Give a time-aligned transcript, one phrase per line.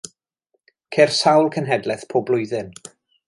[0.95, 2.73] Ceir sawl cenhedlaeth pob blwyddyn.